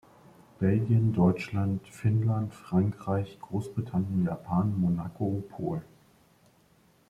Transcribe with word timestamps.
Belgien, 0.59 1.13
Deutschland, 1.13 1.87
Finnland, 1.87 2.55
Frankreich, 2.55 3.37
Großbritannien, 3.39 4.25
Japan, 4.25 4.73
Monaco, 4.75 5.43
Polen, 5.51 5.83